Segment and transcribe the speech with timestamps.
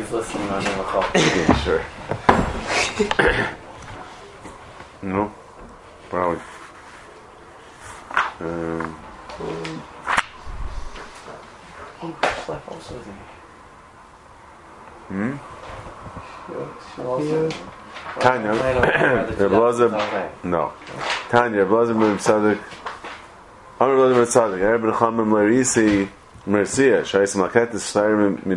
[0.00, 1.04] She's listening on the call.
[1.14, 1.84] yeah, sure.
[5.02, 5.30] no,
[6.08, 6.40] probably.
[8.40, 8.96] Um,
[12.02, 13.12] Oh, Schleff also is in
[15.08, 15.36] hmm?
[16.46, 16.68] here.
[16.96, 17.50] She also-
[18.20, 20.06] Tanya, I don't know the she Blazer, does it.
[20.08, 20.30] Okay.
[20.44, 20.72] no.
[21.28, 22.58] Tanya, Blazer ben Tzadik,
[23.78, 26.08] Amr Blazer ben Tzadik, Erev ben Chamim Lerisi,
[26.46, 28.54] Mercia, Shais Malket Shtarim mi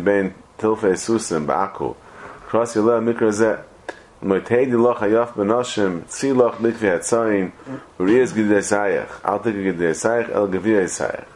[0.58, 1.96] bein Tilfei Susim, Ba'aku,
[2.48, 3.62] Kras Yileh Mikra Zeh,
[4.22, 7.52] Moitei Dilach Hayaf ben Hashem, Tzilach Mikvi Hatzayin,
[7.98, 11.26] Urias Gidei Sayach, Al Tika Gidei Sayach, El Gaviyai Sayach.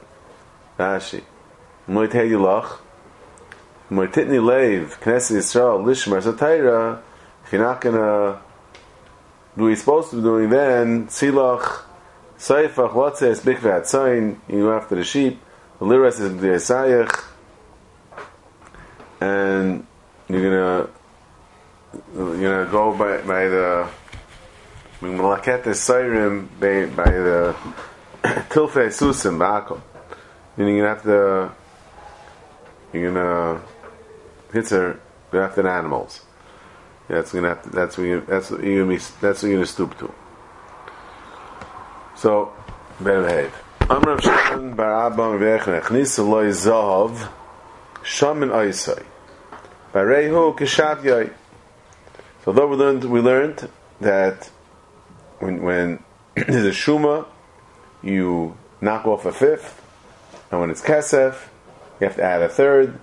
[0.78, 1.22] Rashi,
[1.88, 2.78] Moitei Dilach,
[3.90, 7.00] Moititni Leiv, Knesset Yisrael, Lishmar Satayra,
[7.44, 8.40] if you're not gonna
[9.56, 11.82] do what supposed to be doing, then tzilach,
[12.38, 13.38] seifach, what's it?
[13.38, 15.40] Mikveh atzayin, you go after the sheep.
[15.78, 17.24] The liras is the esayach,
[19.20, 19.86] and
[20.28, 20.90] you're gonna
[22.14, 23.88] you're gonna go by by the
[25.00, 27.56] malaket seirim by by the
[28.50, 29.80] tilfei susim ba'akom.
[30.56, 31.52] Meaning you're gonna have to
[32.92, 33.60] you're gonna
[34.52, 36.20] hit her go after the animals.
[37.08, 39.58] That's gonna have to, that's what you that's what you're gonna be that's what you're
[39.58, 40.12] gonna stoop to.
[42.16, 42.52] So
[43.00, 43.54] better behave.
[43.80, 47.30] Amrav Shimon bar Abba Mevech Nechnis Eloi Zahav
[48.02, 49.04] Shaman Oisai
[49.98, 51.28] Barehu Kishat Yai.
[52.44, 53.68] So though we learned we learned
[54.00, 54.48] that
[55.40, 56.04] when when
[56.36, 57.26] there's a shuma
[58.00, 59.82] you knock off a fifth
[60.52, 61.48] and when it's kesef
[61.98, 63.00] you have to add a third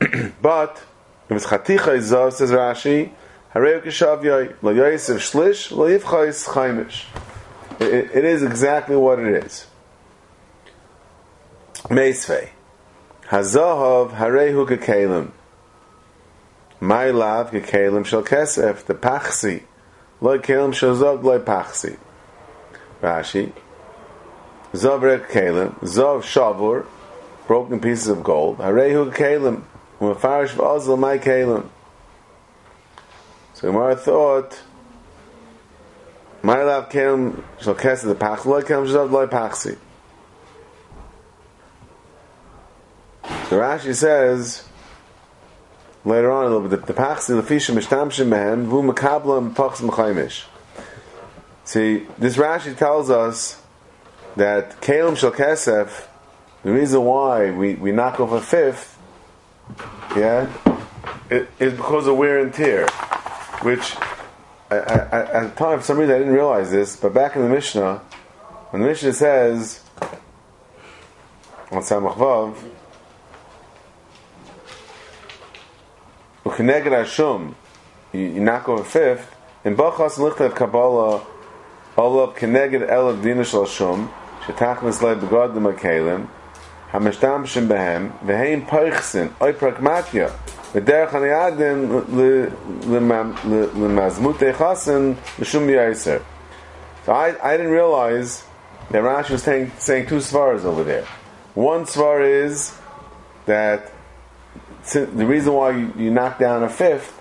[0.40, 0.82] but
[1.28, 3.12] if it's chaticha izav, says Rashi,
[3.54, 4.24] hareu kishav
[4.62, 7.04] lo yosef shlish, lo yivchais chaimish.
[7.80, 9.66] It is exactly what it is.
[11.90, 12.48] Meisvei.
[13.28, 15.30] Hazahav harehu kekelim.
[16.80, 19.64] My love kekelim shel kesef, the pachsi.
[20.22, 21.98] Lo kelim shel zog lo pachsi.
[23.02, 23.52] Rashi.
[24.72, 26.86] Zav rek kelim, zav shavur,
[27.46, 28.58] broken pieces of gold.
[28.58, 29.62] Harehu kekelim.
[30.00, 31.68] Umafarish v'azal my kalim.
[33.52, 34.62] So Gemara thought,
[36.42, 39.76] my love kalim shall cast the pach, loy kalim shall loy pachsi.
[43.48, 44.68] So Rashi says,
[46.04, 50.44] later on a little bit, the pachsi, the fisha mishtamshim mehem, vu makablam pachs mechaymish.
[51.64, 53.62] See, this Rashi tells us
[54.36, 56.06] that kalim shall kesef,
[56.62, 58.98] the reason why we, we knock off a fifth,
[60.14, 60.52] yeah,
[61.30, 62.86] it is because of wear and tear,
[63.62, 63.96] which
[64.70, 67.34] I, I, I, at the time, for some reason, I didn't realize this, but back
[67.34, 68.02] in the Mishnah,
[68.70, 69.80] when the Mishnah says
[71.70, 72.54] on Samach Vav,
[76.58, 77.54] Kneged Hashum,
[78.12, 79.36] you knock off a fifth.
[79.64, 81.24] In Bachas Lichtav Kabbalah,
[81.96, 84.10] Olav Kneged Elav Dinish Lashum,
[84.40, 86.28] Shetachnas Lei Begod the Makalim,
[86.90, 90.32] Hamishtamshim Behem, Veheim Peichsin, Oy Pragmatia,
[90.72, 92.02] Vederach Aniadim
[92.82, 96.24] Lemazmut Echasin, Lashum Yaiser.
[97.06, 98.44] So I, I didn't realize
[98.90, 101.04] that Rashi was saying, saying two svars over there.
[101.54, 102.76] One svar is
[103.46, 103.92] that
[104.92, 107.20] the reason why you, you knock down a fifth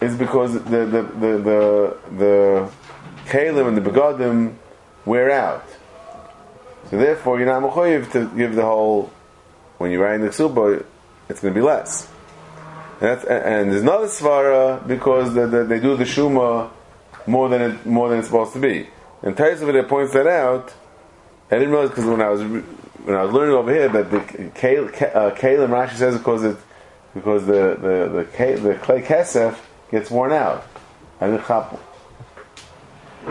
[0.00, 2.70] is because the the the the, the
[3.26, 4.54] kalim and the begadim
[5.04, 5.64] wear out.
[6.90, 9.10] So therefore, you're not mechoyev to give the whole.
[9.78, 10.84] When you're writing the ksuba,
[11.28, 12.06] it's going to be less.
[13.00, 16.70] And, and there's another svara because the, the, they do the shuma
[17.26, 18.88] more than it, more than it's supposed to be.
[19.22, 20.74] And Taisavit points that out.
[21.50, 22.42] I didn't realize because when I was
[23.04, 26.56] when I was learning over here that the Kalim uh, Rashi says because it
[27.14, 29.58] because the the the, the clay kesef
[29.90, 30.66] gets worn out.
[31.20, 31.44] I didn't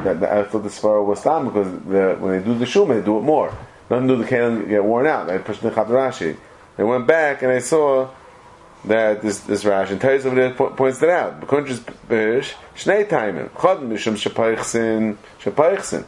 [0.04, 3.00] that, that, I thought the svara was tam because the, when they do the shuma,
[3.00, 3.56] they do it more.
[3.90, 5.30] Nothing do the kalim get worn out.
[5.30, 6.38] I pushed the Rashi.
[6.78, 8.10] They went back and I saw
[8.86, 11.42] that this this Rashi and Teres over there points it out.
[11.42, 16.06] Bekunches berish shnei timim chad mishum shapaychsin shapaychsin.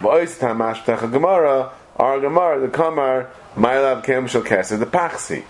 [0.00, 5.44] V'ois tamash techa gemara our gemara the kamar ma'elav kem shel keser the pachsi.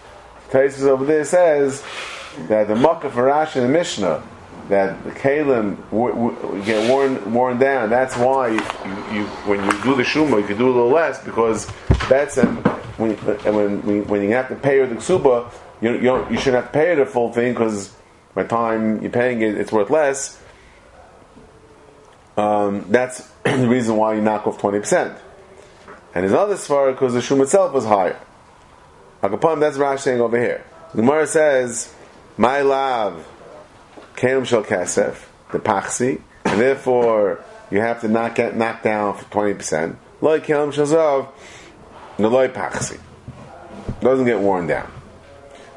[0.51, 1.83] Teres over there says
[2.49, 4.23] that the makkah for Rashi and the Mishnah
[4.69, 7.91] that the kalim w- w- get worn worn down.
[7.91, 8.61] That's why you,
[9.13, 11.71] you, when you do the shuma, you can do a little less because
[12.09, 12.57] that's um,
[12.97, 15.51] when when when you have to pay her the ksuba,
[15.81, 17.95] you you, you shouldn't have to pay the full thing because
[18.35, 20.41] by the time you're paying it, it's worth less.
[22.37, 25.17] Um, that's the reason why you knock off twenty percent.
[26.17, 28.19] And there's another svara because the shum itself was higher.
[29.23, 30.65] Akapam, that's Rash saying over here.
[30.95, 31.93] Gemara says,
[32.39, 33.29] "My love,
[34.17, 39.25] kelim shel kesef, the pachsi, and therefore you have to knock get knocked down for
[39.31, 39.99] twenty percent.
[40.23, 41.29] Loy kelim shel zav,
[42.17, 42.99] the loy pachsi
[44.01, 44.91] doesn't get worn down.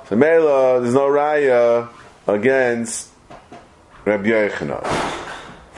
[0.07, 1.89] So Mela, there's no raya
[2.27, 3.09] against
[4.05, 5.08] Rabbi Yochanan.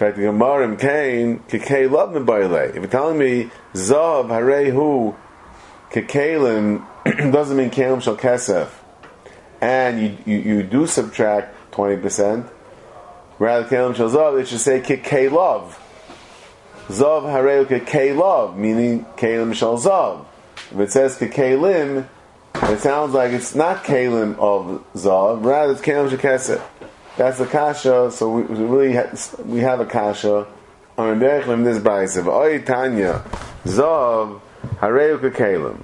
[0.01, 5.15] In fact, the Gemarim came kekei love If you're telling me zav harehu
[5.92, 6.83] kekelim
[7.31, 8.71] doesn't mean kelim shel kesef,
[9.62, 12.48] and you, you, you do subtract twenty percent,
[13.38, 15.80] rather kelim shel zav, it should say kekei love.
[16.88, 20.25] Zav harehu kekei love, meaning kelim shel zav.
[20.71, 22.07] If it says kekelim,
[22.56, 26.59] it sounds like it's not kalim of zav, rather it's kalim shekesef.
[27.18, 28.12] That's the kasha.
[28.12, 29.12] So we, we really ha-
[29.46, 30.48] we have a kasha
[30.98, 32.25] on derech Rebbeim this brayse.
[32.25, 33.24] Oy Tanya
[33.66, 34.42] zav
[34.78, 35.81] hareu kekalim.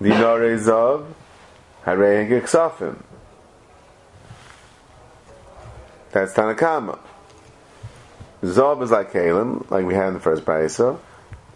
[0.00, 1.06] Dinare zav
[1.84, 3.02] hareu keksafim.
[6.12, 6.98] That's Tanakama.
[8.42, 10.98] Zav is like kalim, like we had in the first brayse,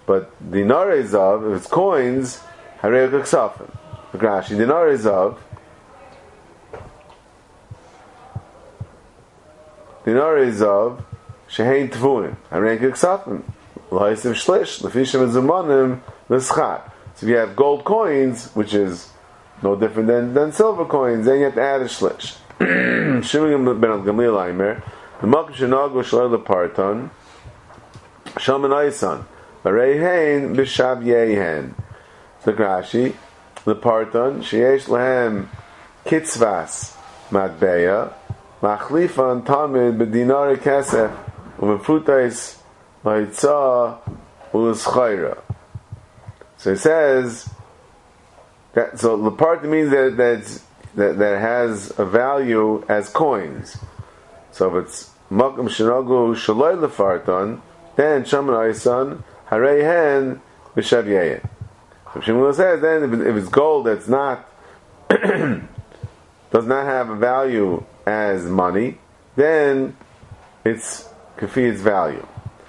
[0.06, 2.40] but dinare zav, if it's coins,
[2.80, 3.70] hareu keksafim.
[4.12, 5.04] Rashi, dinar is
[10.10, 11.04] of dinar is of
[11.48, 12.36] shehein tvuim.
[12.50, 13.42] Harein kiksafim.
[13.90, 14.82] Loisim shlish.
[14.82, 16.82] Lefishim and zumanim l'schar.
[17.14, 19.10] So if you have gold coins, which is
[19.62, 22.36] no different than, than silver coins, then you have to add a shlish.
[23.24, 24.82] Shimon ben Gamliel Aimer.
[25.20, 27.10] The makim shenagu shalei leparton.
[28.38, 29.24] Shaman Aisan.
[29.64, 31.74] Barei hein b'shav yehen.
[32.44, 33.14] So Rashi
[33.66, 35.48] leparton sheyesh lehem
[36.06, 36.96] kitzvas
[37.30, 38.14] matbeya
[38.62, 41.10] machlifan tamid bedinari kesef
[41.58, 42.58] umefutais
[43.04, 43.98] ma'itza
[44.52, 45.38] u'leschayra.
[46.56, 47.48] So it says
[48.74, 50.62] that so leparton means that that
[50.94, 53.78] that that has a value as coins.
[54.52, 57.60] So if it's makam shinagu shaloi lefarton,
[57.96, 60.38] then shaman aisan harei
[60.76, 61.48] b'shavyeyin.
[62.12, 64.48] So Shmuel says then if, if it's gold that's not
[65.08, 68.98] does not have a value as money,
[69.36, 69.96] then
[70.64, 72.26] it's kafi its value.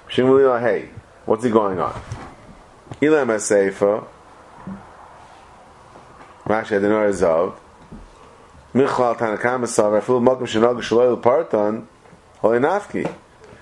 [0.09, 0.89] Shmuel, hey,
[1.25, 1.93] what's he going on?
[3.01, 4.05] Ilam Aseifa,
[6.45, 7.55] Rashi Adenor Zav,
[8.73, 11.87] Michlal Tanakam Asav, Rafil Mokum Shanag Shaloil Parton,
[12.39, 13.05] Holy Nafki.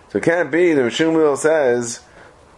[0.10, 2.02] So it can't be that Shmuel says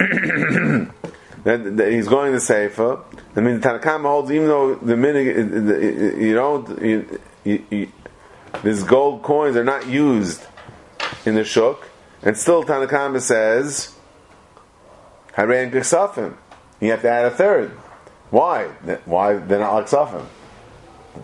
[1.43, 3.03] that, that he's going to Seifa.
[3.35, 7.91] I mean, the Tanakama holds, even though the minig, you don't, you, you, you,
[8.63, 10.45] these gold coins are not used
[11.25, 11.87] in the shuk,
[12.21, 13.95] and still Tanakama says,
[15.33, 16.35] Harayan Ksafim.
[16.79, 17.71] You have to add a third.
[18.31, 18.65] Why?
[19.05, 20.25] Why they're not like Safim?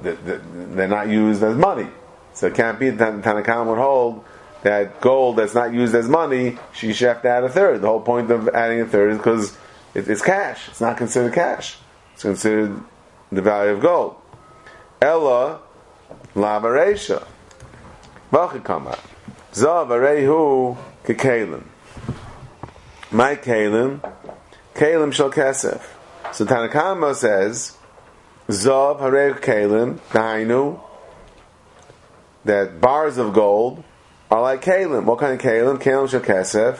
[0.01, 1.87] They're not used as money.
[2.33, 4.23] So it can't be that Tanakama would hold
[4.63, 7.81] that gold that's not used as money, she should have to add a third.
[7.81, 9.57] The whole point of adding a third is because
[9.93, 10.67] it's cash.
[10.69, 11.77] It's not considered cash.
[12.13, 12.81] It's considered
[13.31, 14.15] the value of gold.
[15.01, 15.61] Ella
[16.37, 17.27] lavaresha.
[18.31, 18.97] Vachikama.
[19.53, 21.63] Zav arehu kekalim.
[23.11, 23.99] My kalim,
[24.75, 25.81] kalim shall kesef.
[26.33, 27.75] So Tanakama says,
[28.47, 30.79] Zav harehu kalim, dainu,
[32.45, 33.83] that bars of gold
[34.29, 35.05] are like kalim.
[35.05, 35.81] What kind of kalim?
[35.81, 36.77] Kalim shall kesef,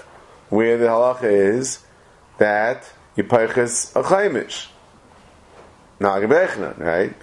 [0.49, 1.83] where the halacha is
[2.37, 4.67] that Yipayches a chaimish.
[5.99, 7.19] Now, Gebechna, right?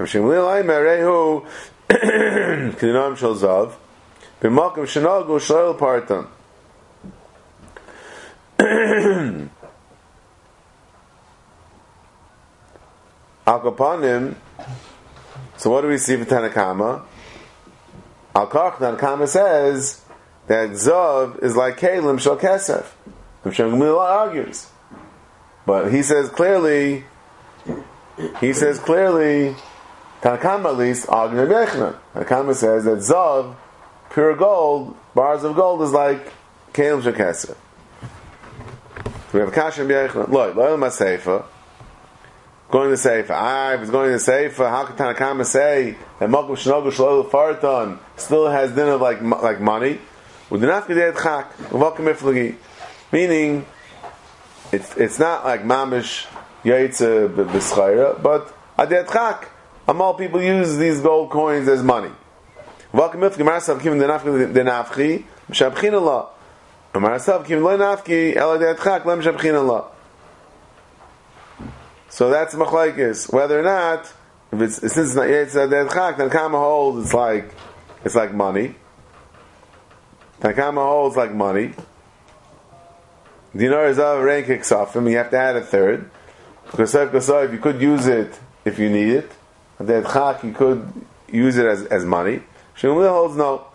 [1.89, 3.75] Kedinam Shal Zav
[4.41, 6.27] B'makim Shanagu Shloil Parton
[13.47, 14.35] Al Kapanim
[15.57, 17.03] So what do we see for Tanakama?
[18.35, 20.03] Al Kach Tanakama says
[20.47, 22.87] that Zav is like Kalim Shal Kesef.
[23.45, 24.69] Rav Shmuel argues.
[25.67, 27.05] But he says clearly,
[28.41, 29.57] he says clearly,
[30.25, 31.99] Tanakama least, Agner Bechna.
[32.15, 33.55] Tanakama says that Zav,
[34.11, 36.33] pure gold, bars of gold is like
[36.73, 37.55] Kalim Shekesser.
[39.35, 40.27] We have Kasha and Bechna.
[40.31, 41.45] Look, Loyal Maseifa,
[42.71, 43.33] going to Seifa.
[43.33, 47.99] Ah, if it's going to Seifa, how can Tanakama say that Malkum Shnogu Shalol Farton
[48.17, 49.99] still has dinner like like money?
[53.13, 53.67] Meaning,
[54.73, 56.27] it's it's not like mamish
[56.65, 59.51] yaitze b'schayra, but adet chak.
[59.87, 62.11] Amal people use these gold coins as money.
[62.95, 63.11] So
[72.31, 74.13] that's machlekes whether or not
[74.53, 77.53] if it's since it's not yet dead chak, then Kama holds it's like
[78.05, 78.77] it's like money.
[80.41, 81.73] Takama holds like money.
[83.57, 85.11] Dinar is of rank exafim.
[85.11, 86.11] You have to add a third
[86.71, 89.33] because if you could use it if you need it.
[89.83, 90.93] Dead chak, you could
[91.31, 92.43] use it as, as money.
[92.77, 93.67] Shingam holds no.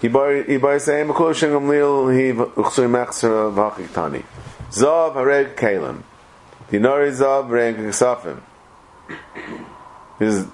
[0.00, 4.22] He by saying makul shingam lil he uchsui mechser v'achik tani.
[4.70, 6.02] Zav hareg kalim.
[6.70, 8.40] Dinar is of rank exafim.
[10.18, 10.46] This is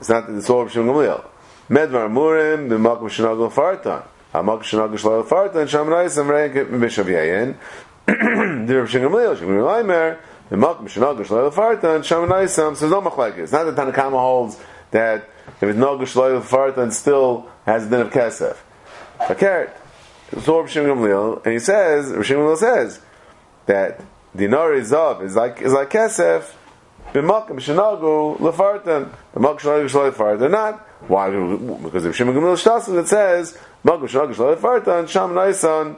[0.00, 1.24] it's not the soul of shingam lil.
[1.68, 4.04] Medvar Murim, b'makom shenagol fartan.
[4.32, 7.56] Hamak shenagol shalal fartan, sham naisam rank b'shav yayin.
[8.06, 10.18] Dir Shingam Lil, Shingam Lil Aimer,
[10.50, 12.76] b'makom shenagol shalal fartan, sham naisam.
[12.76, 13.52] So there's no machlekes.
[13.52, 14.60] Not that Tanakama holds
[14.90, 15.28] that
[15.60, 18.56] if it's nagol shalal fartan, still has a din of kesef.
[19.18, 19.70] Fakert.
[20.42, 23.00] So Rav Shimon Gamliel, and he says, Rav Shimon Gamliel says
[23.66, 24.00] that
[24.34, 26.52] dinar is of is like is like kesef.
[27.12, 29.14] B'makom shenagu lefartan.
[29.34, 30.50] B'makom shenagu shlo lefartan.
[30.50, 31.30] Not why?
[31.82, 35.96] Because if Shimon Gamliel shtasim it says makom shenagu shlo lefartan sham naisan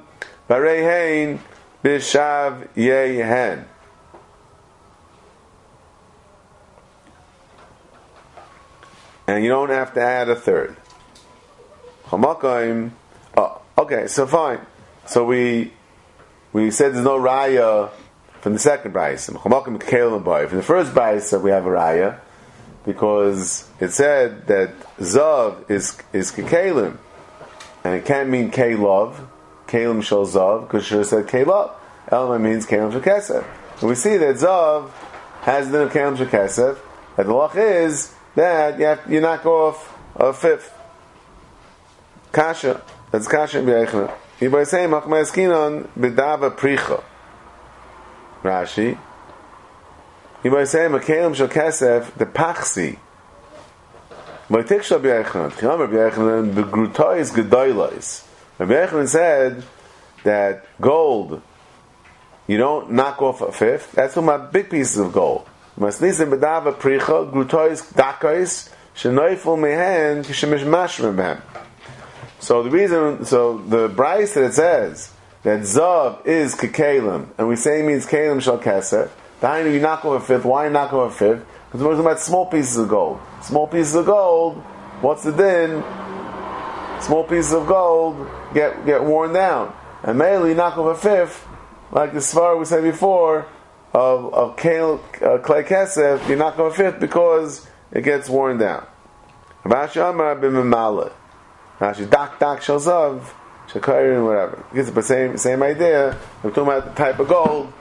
[0.49, 1.41] barei hein
[1.83, 3.65] b'shav yehen.
[9.27, 10.77] And you don't have to add a third.
[12.07, 12.93] Chamakim.
[13.37, 13.43] Oh,
[13.77, 14.61] uh, okay, so fine.
[15.07, 15.73] So we
[16.53, 17.91] we said there's no raya
[18.41, 19.27] from the second brayse.
[19.27, 22.21] From the first brayse, we have a raya
[22.85, 26.97] because it said that zav is is kekalim,
[27.85, 29.29] and it can't mean love.
[29.67, 31.73] Kalim shall zav because have said kelov.
[32.09, 33.45] Elma means kalim shekesef.
[33.81, 34.91] And we see that zav
[35.43, 36.79] has the kalim shekesef.
[37.19, 40.73] And the lach is that you, have, you knock off a fifth.
[42.33, 42.83] Kasha.
[43.11, 44.13] That's kasha b'yeichna.
[44.41, 47.03] You by saying machmaeskinon b'dava pricha.
[48.43, 48.99] Rashi.
[50.45, 52.99] You by saying makalim shel kesef the pachsi.
[54.51, 55.51] By tiksha b'yeichna.
[55.53, 58.25] Tchilam b'yeichna b'grutois gedoylois.
[58.59, 59.65] Rabbi Yochanan said
[60.25, 61.43] that gold,
[62.47, 63.93] you don't knock off a fifth.
[63.93, 65.49] That's from my big pieces of gold.
[65.79, 67.31] Masnisim b'dava pricha,
[68.95, 71.43] shenoifel mehen, kishemish mashrim behem.
[72.41, 77.57] So the reason, so the Bryce that it says that Zav is Kekalim, and we
[77.57, 81.13] say it means Kalim shall Keser, the you knock off a fifth, why knock off
[81.13, 81.47] a fifth?
[81.67, 83.21] Because we're talking about small pieces of gold.
[83.43, 84.57] Small pieces of gold,
[85.03, 85.83] what's the din?
[87.03, 89.75] Small pieces of gold get get worn down.
[90.03, 91.47] And mainly knock off a fifth,
[91.91, 93.47] like the Svar we said before,
[93.97, 98.59] of, of kale, uh, clay kesef, you knock off a fifth because it gets worn
[98.59, 98.87] down.
[99.65, 101.13] Rashi Amar b'memala.
[101.81, 103.23] Rashi dak dak shalzav,
[103.69, 104.63] shakayrin, whatever.
[104.75, 106.15] It's the same same idea.
[106.43, 107.73] We're talking about the type of gold.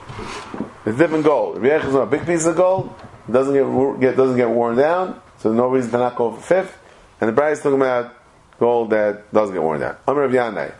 [0.86, 1.57] It's different gold.
[1.57, 2.95] If you have a big piece of gold,
[3.27, 6.41] it doesn't get, get doesn't get worn down, so no reason to knock off a
[6.41, 6.77] fifth.
[7.19, 8.15] And the bride is talking about
[8.57, 9.98] gold that doesn't get worn down.
[10.07, 10.74] Amr of Yanai.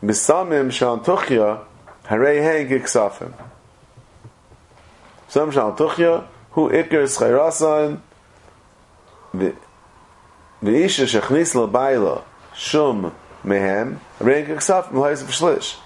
[0.00, 1.64] Bisamim shal tuchya,
[2.04, 3.34] harei hein kiksafim.
[5.32, 8.00] Sam shal tuchya, hu ikir schayrasan,
[9.32, 12.22] v'isha shechnis l'bayla,
[12.54, 15.76] shum mehem, harei hein kiksafim, l'hais v'shlish.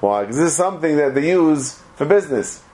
[0.00, 0.22] Why?
[0.22, 2.64] Because this is something that they use for business.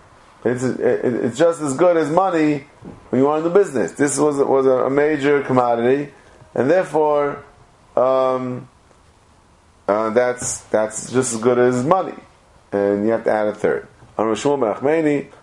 [0.43, 2.65] It's, it's just as good as money
[3.11, 3.93] when you are in the business.
[3.93, 6.15] This was, was a major commodity,
[6.55, 7.45] and therefore,
[7.95, 8.71] um,
[9.87, 12.17] uh, that's that's just as good as money,
[12.73, 13.87] and you have to add a third.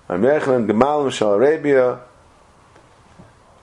[0.10, 2.00] On Mechlan Gemal Mishal Arabia,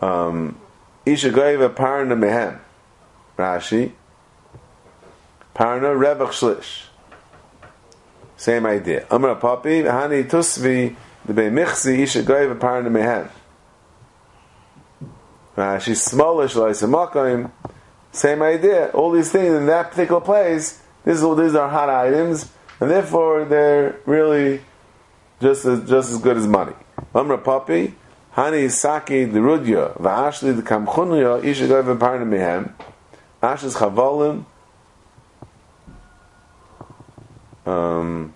[0.00, 0.58] um,
[1.04, 2.58] Isha Goyva Parna Mehem,
[3.36, 3.92] Rashi,
[5.54, 6.84] Parna Rebach Shlish.
[8.36, 9.06] Same idea.
[9.10, 13.28] Amar Papi, Hani Tusvi, the Bei Michsi, Isha Goyva Parna Mehem.
[15.56, 17.50] Rashi, Smolish Loisamakayim,
[18.12, 18.90] same idea.
[18.90, 23.44] All these things in that particular place, this is, these are hot items, and therefore
[23.46, 24.60] they're really
[25.40, 26.74] just as, just as good as money.
[27.14, 27.92] Amra papi,
[28.34, 32.72] hani saki the rudya, va'ashli the kamchunya, isha goy v'parna mehem,
[33.42, 34.44] ashes chavolim,
[37.64, 38.32] um,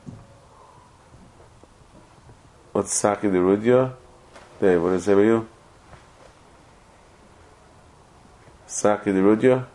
[2.73, 3.95] what's saki the rudya?
[4.61, 5.49] Dave, what does it say about you?
[8.71, 9.67] Saki the Rudya.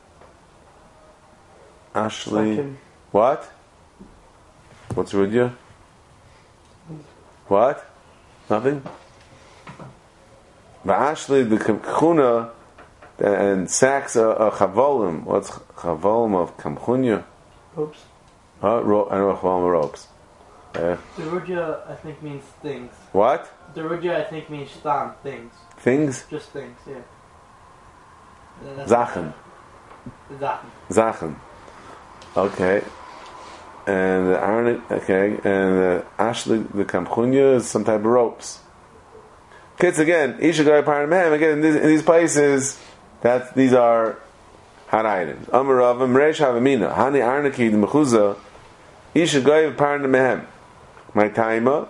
[1.94, 2.76] Ashley.
[3.12, 3.44] What?
[4.94, 5.54] What's Rudya?
[7.48, 7.86] What?
[8.50, 8.84] Nothing?
[10.88, 12.52] Ashley, the Kamchuna,
[13.20, 15.24] and Saks are Chavolim.
[15.24, 17.24] What's Chavolim of Kamchunya?
[17.78, 18.00] Oops.
[18.62, 18.84] Huh?
[18.84, 20.08] Ro- I know Chavolim ropes.
[20.76, 22.92] Uh, Derudja, I think, means things.
[23.14, 23.50] what?
[23.74, 25.54] Derudja, I think, means stam, things.
[25.78, 26.26] things?
[26.30, 27.02] Just things, yeah.
[28.86, 29.34] Zachen.
[30.40, 30.72] Zachen.
[30.92, 31.36] Zachen.
[32.36, 32.84] Okay.
[33.88, 38.60] And the Aaron, okay, and the Ashli, the Kamchunya is some type of ropes.
[39.78, 42.80] Kids again, Isha Goy Paramhem, again, in these, in these places,
[43.22, 44.18] that these are
[44.88, 45.46] hot items.
[45.48, 48.38] Amaravim, Reish Havamina, Hani Arnaki, the Mechuza,
[49.14, 50.46] Isha Goy Paramhem.
[51.14, 51.88] My timer.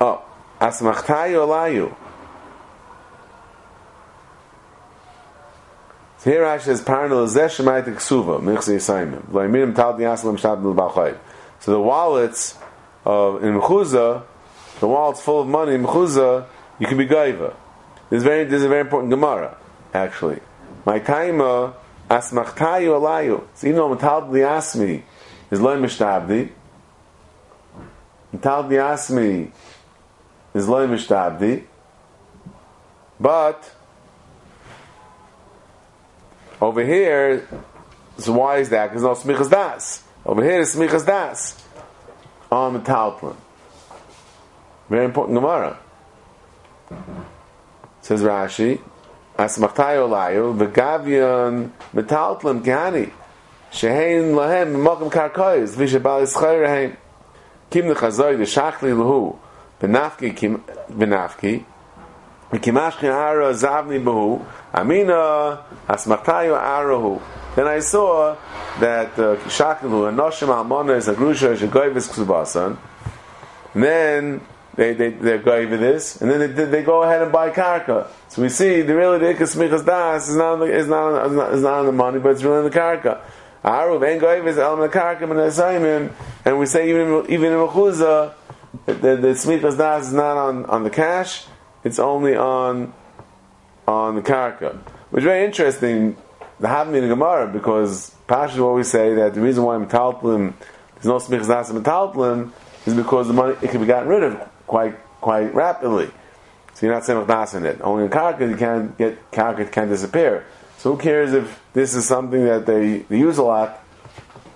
[0.00, 0.24] Oh,
[0.60, 1.94] Asmachtayu Alayu.
[6.20, 9.22] So here Rashi says parnal zesh shemayt ksuva michse yisayim.
[9.28, 11.16] V'ayminim tal diyasalam shtab l'balchay.
[11.60, 12.58] So the wallets
[13.06, 14.22] of in Mechuzah,
[14.80, 16.44] the wallet's full of money in Mechuzah,
[16.78, 17.54] you can be gaiva.
[18.10, 19.56] This is very this is a very important Gemara
[19.94, 20.40] actually.
[20.84, 21.72] My taima
[22.10, 23.42] asmachtayu alayu.
[23.54, 25.02] So even though metal diasmi
[25.50, 26.50] is loy mishtabdi,
[28.30, 29.52] metal diasmi
[30.52, 31.64] is loy mishtabdi,
[33.18, 33.74] but
[36.60, 37.48] over here,
[38.18, 38.88] so why is that?
[38.88, 40.02] Because no smichas das.
[40.24, 41.64] Over here is smichas das
[42.50, 43.36] on the talplan.
[44.88, 45.78] Very important Gemara.
[48.02, 48.80] Says Rashi,
[49.40, 53.10] Asmachtayo layu v'gavion metaltlam kihani
[53.72, 56.96] shehein lahem b'mokum karkoyz v'shabal yischayr rehem
[57.70, 59.38] kim nechazoy v'shachli l'hu
[59.80, 60.62] v'nafki kim
[60.92, 61.64] v'nafki
[62.52, 67.20] v'kimashkin ara zavni b'hu amina asmachtayo arahu
[67.56, 68.36] then I saw
[68.78, 72.78] that shaklu and noshim almonas a grusha shegoyvis ksubasan
[73.74, 74.40] and then
[74.74, 78.08] they they they go over this, and then they, they go ahead and buy karka.
[78.28, 81.62] So we see the really the ikasmichas das is not on the, is not is
[81.62, 83.20] not, on the money, but it's really on the karka.
[83.62, 86.14] And karka
[86.44, 88.34] and we say even in, even in the
[88.86, 91.44] the, the smichas das is not on on the cash;
[91.84, 92.92] it's only on
[93.86, 94.76] on the karka,
[95.10, 96.16] which is very interesting.
[96.58, 100.52] The having in the Gemara because Pashas always say that the reason why metalplim
[100.94, 102.52] there's no smichas in metalplim
[102.86, 106.10] is because the money it can be gotten rid of quite quite rapidly.
[106.74, 107.80] So you're not saying das in it.
[107.80, 110.44] Only in karka you can't get karka can disappear.
[110.76, 113.82] So who cares if this is something that they, they use a lot,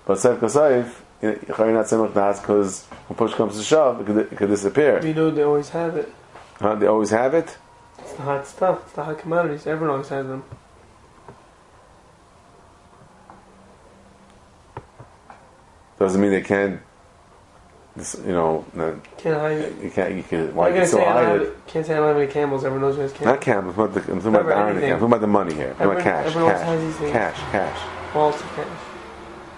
[0.05, 4.35] but seif kasayif you're not saying because when push comes to shove it could, it
[4.35, 4.99] could disappear.
[5.01, 6.13] We know they always have it.
[6.59, 6.75] Huh?
[6.75, 7.57] They always have it.
[7.99, 8.81] It's the hot stuff.
[8.83, 9.67] It's the hot commodities.
[9.67, 10.43] Everyone always has them.
[15.99, 16.81] Doesn't mean they can't.
[17.95, 19.81] this- You know, no, Can't hide it.
[19.81, 20.13] you can't.
[20.15, 20.53] You can.
[20.53, 21.41] Why Why you can't can still hide it?
[21.43, 21.67] it?
[21.67, 22.65] Can't say I don't have any camels.
[22.65, 23.35] Everyone knows who has camels.
[23.35, 23.67] Not camp.
[23.67, 25.69] I'm talking about about the irony I'm talking about the money here.
[25.69, 26.25] I'm talking about cash.
[26.27, 26.65] everyone Cash.
[26.65, 27.11] has these things.
[27.11, 27.37] Cash.
[27.51, 28.15] Cash.
[28.15, 28.67] Walls of cash.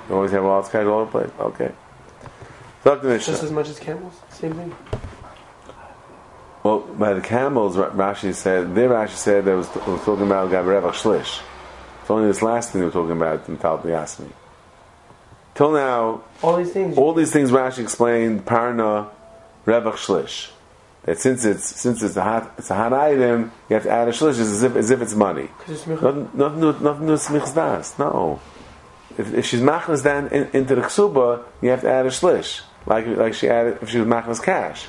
[0.10, 1.32] You always have wallets cash all over the place.
[1.40, 1.72] Okay.
[2.84, 4.14] Talk to Just as much as camels.
[4.30, 4.76] Same thing.
[6.68, 10.52] Well, by the camels, Ra- Rashi said, there Rashi said that was, was talking about
[10.52, 11.40] Gabrevach Shlish.
[12.02, 14.30] It's only this last thing they were talking about in Tal Yasmi.
[15.56, 16.98] Till now, All these things.
[16.98, 19.08] all these things Rashi explained, Parna,
[19.66, 20.52] Revach Shlish.
[21.06, 24.10] That since it's since it's a hot it's a hot item, you have to add
[24.10, 25.48] a shlish as if as if it's money.
[25.66, 27.98] It's Nothing, nothing, to, nothing to smichs das.
[27.98, 28.42] No.
[29.18, 32.60] If, if she's machnas down in, into the ksuba, you have to add a shlish,
[32.86, 34.88] like like she added if she was machnas cash.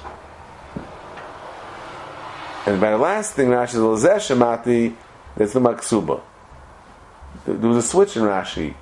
[2.68, 4.94] And by the last thing, Rashi lozesh shemati.
[5.35, 6.20] That's the ksuba.
[7.46, 8.74] There was a switch in Rashi.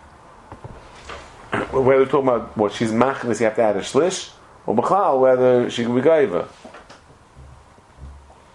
[1.71, 4.33] Whether we're talking about what she's machnas, you have to add a shlish,
[4.67, 6.49] or b'chal whether she can be gaiva.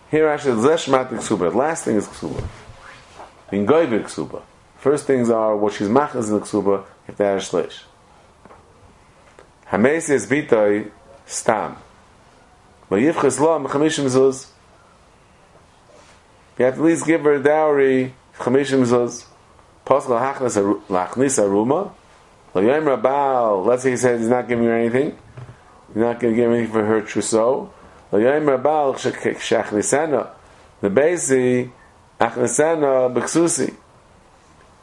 [0.10, 1.56] Here Rashi lozesh shemati ksuba.
[1.56, 2.46] Last thing is ksuba.
[3.54, 4.42] In gaiva ksuba.
[4.80, 7.84] First things are what she's machnas in the ksuba, you have to add a shlish.
[9.70, 10.92] Hamesi is bitoi
[11.26, 11.78] stam.
[12.90, 14.48] Vayivches lo mechamishim zuz.
[16.58, 19.26] You have to at least give her a dowry, chamishim zuz.
[19.86, 21.92] Pascal hachnas lachnis aruma.
[22.54, 25.18] Lo yom rabal, let's say he says he's not giving her anything.
[25.88, 27.72] He's not going to give anything for her trousseau.
[28.12, 30.30] Lo yom rabal shachnisena.
[30.82, 31.72] The basi,
[32.20, 33.76] achnisena b'ksusi.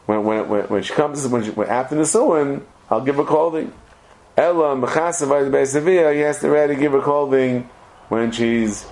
[0.06, 3.24] When, when, when, when she comes, when, she, when after the suin, I'll give her
[3.24, 3.72] clothing.
[4.38, 7.68] Ella mechasa by the Beisavia, he has to ready give her clothing
[8.08, 8.86] when she's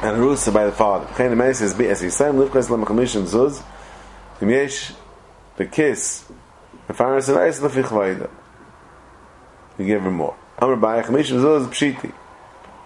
[0.00, 1.06] and Rusa by the father.
[1.16, 3.62] Chen Emei says, "Be as Yisrael lifkas lamachamishin zuz,
[4.40, 4.48] im
[5.56, 6.24] the kiss,
[6.86, 8.28] the faras and lefich.
[9.76, 10.36] You give her more.
[10.58, 12.12] Amar by chamishim zuz pshiti.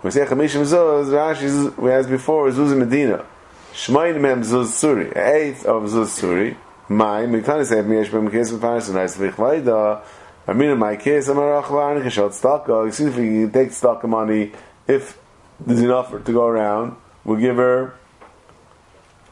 [0.02, 3.26] We say chamishim zuz, Rashi we asked before zuz in Medina.
[3.74, 6.56] Shmayin mem zuz suri, eighth of zuz suri.
[6.88, 10.02] My miktani yesh bem kiss the faras and lefich.
[10.48, 12.64] I mean, in my case, I'm a rachvar and kishot stock.
[12.68, 14.52] If you take stock of money,
[14.88, 15.18] if
[15.60, 17.94] there's enough to go around, we'll give her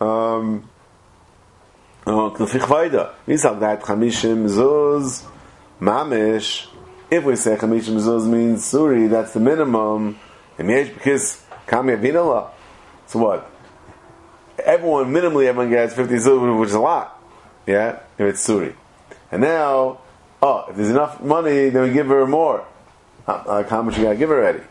[0.00, 0.68] um,
[2.06, 3.12] uh, Knufich Vaida.
[3.26, 5.24] Nisal that Chamishim Zuz
[5.80, 6.68] Mamish.
[7.10, 10.18] If we say Chamishim Zuz means Suri, that's the minimum.
[10.56, 11.96] Because Kami.
[13.06, 13.50] So what?
[14.64, 17.20] Everyone, minimally, everyone gets 50 Zuz, which is a lot.
[17.66, 18.00] Yeah?
[18.18, 18.74] If it's Suri.
[19.32, 20.00] And now,
[20.42, 22.64] oh, if there's enough money, then we give her more.
[23.26, 24.62] Uh, Like how much you gotta give her already?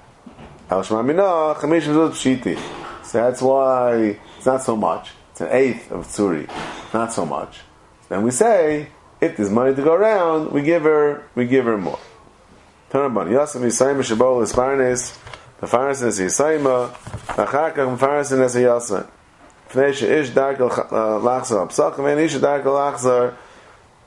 [0.70, 2.79] Al Shema Minah, Chamishim Zuz Pshiti.
[3.10, 5.14] So that's why it's not so much.
[5.32, 6.48] It's an eighth of Tsuri.
[6.94, 7.62] Not so much.
[8.08, 11.76] Then we say, if there's money to go around, we give her, we give her
[11.76, 11.98] more.
[12.92, 15.18] Tanabban, Yasam Yisayim Shabol Esparnes,
[15.60, 16.92] the Farnes is Yisayim,
[17.30, 19.10] Achakach Farnes is Yasam.
[19.70, 23.34] Fnei Ish Darkel Lachzar Al and Ish Darkel Lachzar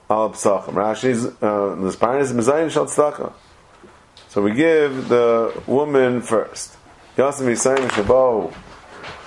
[0.09, 0.75] Al Psachim.
[0.75, 3.33] Rashi's, uh, the Esparnes is Mizayim Shal Tzedakah.
[4.29, 6.77] So we give the woman first.
[7.17, 8.55] Yasam Yisayim Shabol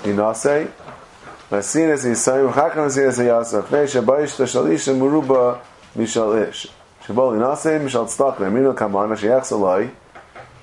[0.06, 0.68] inase
[1.52, 4.40] ma sin es in sai hak na sin es yas a fe she ba ist
[4.40, 5.60] shali she muru ba
[5.96, 6.68] mishal es
[7.06, 9.90] she ba inase mishal stak le min kam ana she yakhs lai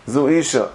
[0.07, 0.71] zu isha.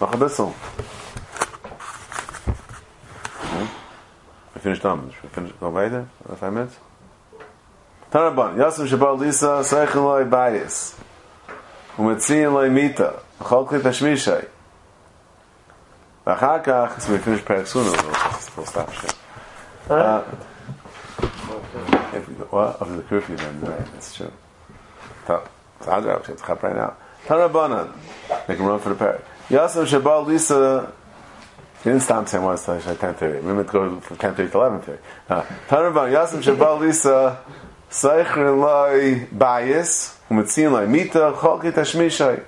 [0.00, 0.54] Mach ein
[4.64, 4.80] finish
[5.32, 6.06] finish noch weiter.
[6.28, 6.68] Auf einmal
[8.56, 10.94] Yasim Shabal Lisa, Seichelai Bayis.
[11.98, 13.08] ומציעים לו מיתה,
[13.40, 14.30] וכל כלי תשמישי.
[16.26, 17.92] ואחר כך, זה מפני שפרק סונו,
[18.58, 19.08] לא סתם שם.
[22.52, 24.32] Well, of the curfew then, right, that's true.
[25.26, 25.50] Top.
[25.80, 26.94] So I'll drop it, chap right now.
[27.26, 27.92] Tarabanan.
[28.46, 29.24] They can run for the parrot.
[29.50, 30.92] Yasam Shabbat Lisa
[31.84, 33.46] You didn't stop saying one slash at ten thirty.
[33.46, 35.02] We meant to go from ten thirty to eleven thirty.
[35.28, 37.40] Ah, Taraban Yasam Shabbat Lisa
[37.90, 42.40] Seichrin Lai Bias Umetzin Loi Mita, Cholki Tashmishai.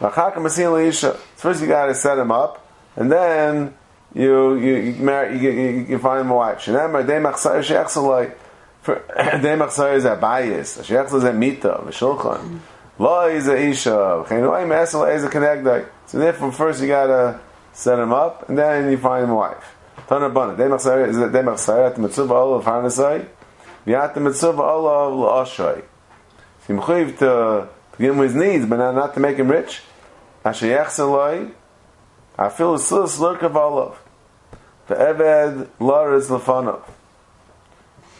[0.00, 1.12] V'achar ka Metzin Loi Isha.
[1.36, 3.74] First you gotta set him up, and then
[4.14, 6.58] you, you, you marry, you, you, you find him a wife.
[6.58, 8.32] Shenemar, Dei Machsayr She'echsaloi.
[8.86, 12.60] Dei Machsayr is a Bayis, She'echsal is a Mita, V'shulchan.
[12.98, 15.86] Loi is a Isha, V'chein Loi Mesel is a Kenegdai.
[16.06, 17.40] So therefore first you gotta
[17.72, 19.74] set him up, and then you find him a wife.
[20.08, 23.26] Tana Bana, Dei Machsayr is a Dei Machsayr at Mitzvah Olav Harnasai,
[23.84, 25.82] V'yat the Mitzvah Olav L'Oshay.
[26.66, 29.80] So you mechuyev to, give him his needs, but not, not to make him rich.
[30.44, 31.52] Asher Yechseloi,
[32.38, 33.98] I feel a sus lurk of Olav.
[34.88, 36.82] The Eved Laris Lefanov.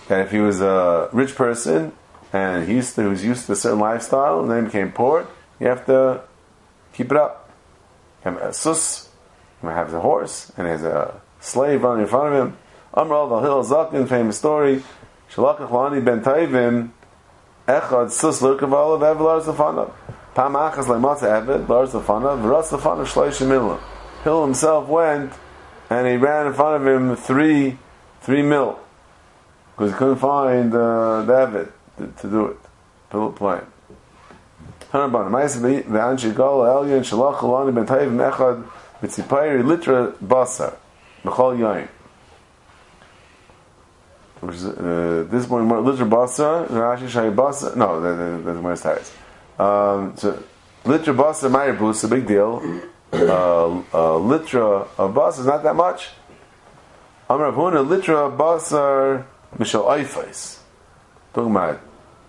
[0.09, 1.93] And if he was a rich person,
[2.33, 4.93] and he, used to, he was used to a certain lifestyle, and then he became
[4.93, 5.27] poor,
[5.61, 6.23] you have to
[6.93, 7.51] keep it up.
[8.23, 9.09] Have a sus,
[9.61, 12.57] he have a horse, and there's a slave running in front of him.
[12.95, 14.83] Amral Valhil Zakin, famous story.
[15.31, 16.91] Shalakach Lani ben Taivim,
[17.67, 19.91] Echad Sus Lurkav Olav Eved Laris Lefanov.
[20.35, 23.81] Pam Achas Lematza Eved V'ras Lefanov Shloishim Milah.
[24.23, 25.33] Hill himself went,
[25.91, 27.79] and he ran in front of him three,
[28.21, 28.79] three mil.
[29.75, 32.59] Because he couldn't find uh, David to, to do it.
[38.17, 38.65] Mechad
[39.03, 40.77] mitzipayri litra basar.
[44.51, 49.13] Is, uh, this one, litra basar, Rashi Shai basar, no, that- that- that's starts.
[49.59, 50.39] Um, so,
[50.85, 52.63] litra basar ma'ir a big deal.
[53.13, 56.11] Uh, a litra of basar is not that much.
[57.29, 59.25] Amr Huna, litra basar
[59.59, 60.59] mishal oifais.
[61.33, 61.81] Talking about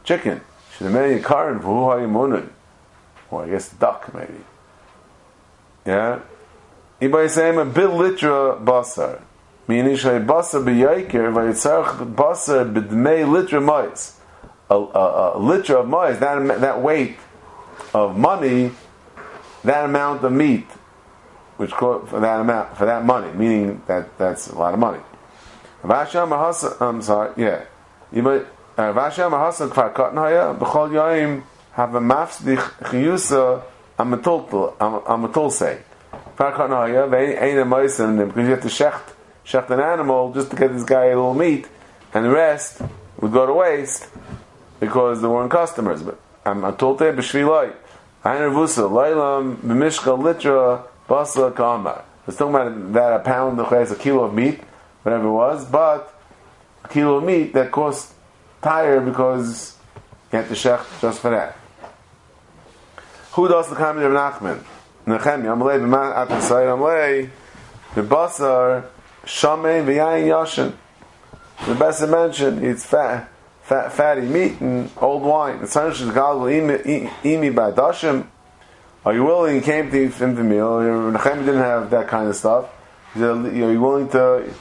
[0.04, 0.42] chicken.
[0.78, 2.50] Should have made a karan for who hayimunun.
[3.30, 4.44] Or I guess duck, maybe.
[5.86, 6.20] Yeah?
[7.02, 9.22] Anybody saying a bit litra basar.
[9.68, 14.20] Meaning shay basar b'yaiker vayitzarch basar b'dmei litra mais.
[14.70, 17.18] A, a, a litra of mais, that, that weight
[17.94, 18.72] of money,
[19.64, 20.66] that amount of meat,
[21.58, 25.00] which for that amount, for that money, meaning that that's a lot of money.
[25.84, 27.66] I'm sorry, yeah.
[28.12, 28.46] You might,
[28.78, 33.64] uh, Vasham Mahasa Kfar Kotnaya, B'chol have a mafsdich chiyusa
[37.10, 39.14] Ve'ein Amoisim, because you have to shecht,
[39.48, 41.68] shecht an animal just to get this guy a little meat,
[42.14, 42.82] and the rest
[43.20, 44.08] would go to waste
[44.80, 46.04] because there weren't customers.
[46.04, 47.74] But Amatulte B'shviloi,
[48.26, 52.04] Ein Revusa, Leilam, B'mishka Litra, Basa Kamar.
[52.28, 54.60] It's talking about that a pound a kilo of meat,
[55.04, 56.14] whatever it was, but
[56.84, 58.14] a kilo of meat that cost
[58.62, 59.78] tire because
[60.32, 61.58] you had to shech just for that.
[63.32, 64.62] Who does the comment of Nachman?
[65.06, 67.30] Nechem, Yamlei, B'man, Atasai, Yamlei,
[67.96, 68.88] the Basar,
[69.28, 70.74] Shamein, V'yayin Yashin.
[71.68, 73.30] The best to mention, it's fat,
[73.62, 75.60] fat, fatty meat and old wine.
[75.60, 78.26] The son says, God will eat me by dashim.
[79.04, 79.56] Are you willing?
[79.56, 80.80] He came to him the meal.
[80.80, 82.70] Nechem didn't have that kind of stuff.
[83.14, 84.54] He said, Are you willing to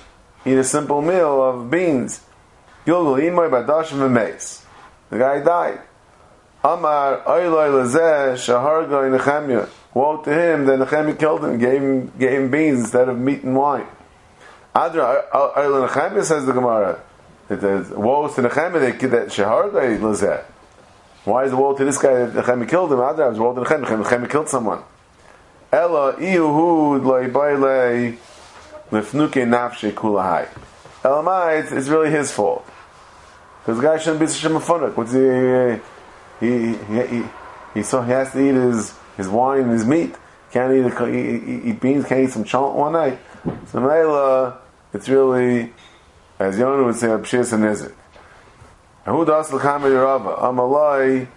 [0.45, 2.23] eat a simple meal of beans?
[2.85, 4.67] Gilgul imoy by dashim and mace.
[5.11, 5.81] The guy died.
[6.65, 9.69] Amar oiloi lazeh shahargoi Nechemia.
[9.95, 13.45] Woe to him that Nechemia killed him, gave him, gave him beans instead of meat
[13.45, 13.87] and wine.
[14.77, 17.01] Adra oiloi Nechemia says the Gemara.
[17.49, 20.45] It says, woe to Nechemia that shahargoi lazeh.
[21.25, 22.99] Why is the woe to this guy that Nechemia killed him?
[22.99, 24.05] Adra was woe to Nechemia.
[24.05, 24.83] Nechemia killed someone.
[25.73, 28.19] Ella iuhud loy baile
[28.91, 30.47] lifnuke nafshe kulahai.
[31.03, 32.69] Elamai, it's, really his fault.
[33.61, 34.95] Because the guy shouldn't be such a mafunik.
[34.95, 35.81] What's he?
[36.47, 37.25] He, he, he,
[37.73, 40.15] he, so he has to eat his, his wine and his meat.
[40.51, 43.19] Can't eat, a, eat, eat beans, can't eat some chant one night.
[43.69, 44.61] So Mela,
[44.97, 45.75] it's really,
[46.39, 47.93] as Yonah would say, a pshis and nizik.
[49.05, 50.37] Who does the kamer Rava?
[50.37, 51.29] Amalai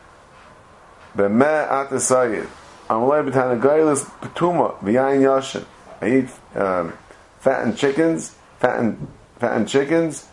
[1.16, 2.48] b'meh atasayid.
[2.90, 5.66] Amalai b'tana gailis petuma v'yayin yashin.
[6.02, 6.94] I eat um,
[7.42, 9.06] fattened chickens, fattened,
[9.40, 10.28] fattened chickens,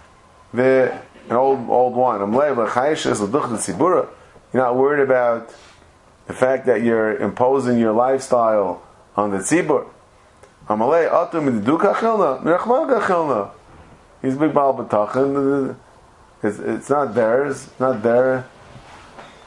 [0.54, 0.96] the
[1.28, 2.20] an old old wine.
[2.20, 4.08] Amalai b'chayishis l'duch l'tzibura.
[4.52, 5.52] You're not worried about
[6.28, 8.82] the fact that you're imposing your lifestyle
[9.16, 9.88] on the tzibur.
[10.68, 13.50] Amalei atum duka chilna, mirachman chilna.
[14.22, 15.76] He's big bal b'tachin.
[16.42, 18.46] It's, it's not theirs, not their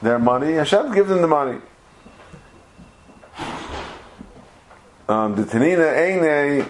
[0.01, 0.53] their money.
[0.53, 1.59] Hashem gives them the money.
[5.07, 6.65] Um, the Tanina Eine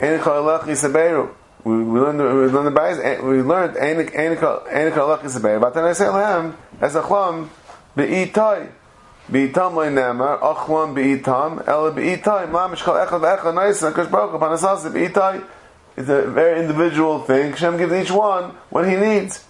[0.00, 1.32] Eine Kalach Yisaberu.
[1.64, 3.22] We learned we learned the Bayis.
[3.22, 5.60] We learned Eine Kalach Yisaberu.
[5.60, 7.48] But then I say Lahem as a chlam
[7.96, 8.68] be'itai.
[9.30, 14.92] Be'itam loy nemar, achlam be'itam, ela be'itai, mamish chal echad ve'echad naisa, kash baruch panasasa
[14.92, 15.44] be'itai.
[15.96, 17.52] It's a very individual thing.
[17.52, 19.44] Hashem gives each one what he needs.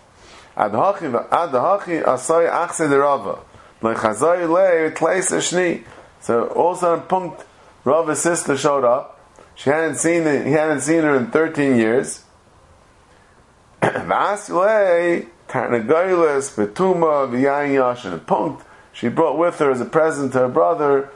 [0.57, 3.41] Ad hachi, ad hachi, asay achse de rava.
[3.83, 5.85] Lechazay le, tleis.
[6.21, 7.45] So also in punkt,
[7.85, 9.21] Rava's sister showed up.
[9.55, 12.25] She hadn't seen he hadn't seen her in 13 years.
[13.81, 18.27] Vasilei, Tarnagoyles, Betuma, V'yayin Yashin.
[18.27, 18.66] Punkt,
[18.97, 21.11] she brought with her as a present to her brother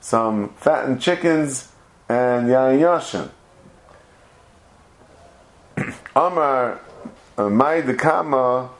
[0.00, 1.70] some fattened chickens
[2.08, 3.30] and Yayin Yashin.
[6.16, 6.80] Amar,
[7.36, 8.70] uh, Mai Dekama,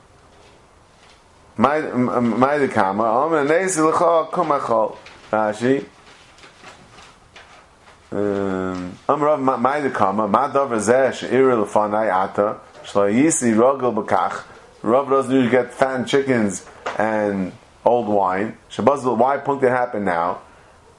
[1.57, 4.97] Mai um, um, Dekama, Amar Nesi L'cha Kumachol.
[5.31, 5.85] Rashi.
[8.11, 14.43] Um, Amar Mai Dekama, Ma Dover Zeh, She'ir L'fanai Ata, Shlo Yisi Rogel B'kach,
[14.81, 16.65] Rav doesn't usually get fattened chickens
[16.97, 17.51] and
[17.85, 18.57] old wine.
[18.69, 20.41] Shabazil, why punk that happen now?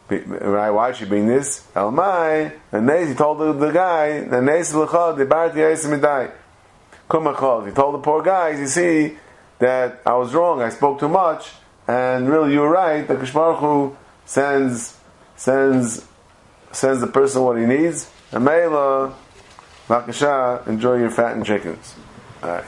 [0.08, 0.70] Right?
[0.70, 1.64] Why she being this?
[1.74, 6.32] Elmai, and he told the, the guy, the Nes L'chad, the Barti Yisimidai.
[7.08, 7.66] Kumachal.
[7.66, 9.18] He told the poor guys, you see,
[9.60, 11.52] that I was wrong, I spoke too much,
[11.86, 14.96] and really you were right, the Kishmaruch sends,
[15.36, 16.06] sends,
[16.72, 19.14] sends the person what he needs, and Mela,
[19.86, 21.94] Makasha, enjoy your fattened chickens.
[22.42, 22.64] Alright.